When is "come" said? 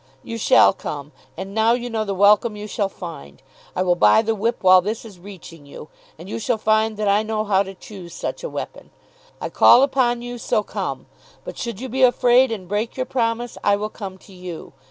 0.73-1.11, 10.63-11.05, 13.89-14.17